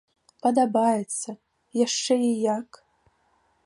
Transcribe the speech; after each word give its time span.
Падабаецца, 0.45 1.29
яшчэ 1.85 2.13
і 2.33 2.35
як! 2.57 2.69